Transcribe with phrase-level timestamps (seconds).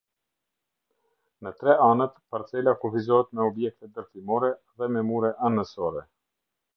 [1.47, 4.49] Në tre anët parcela kufizohet me objekte ndërtimore,
[4.81, 6.03] dhe me mure anësore.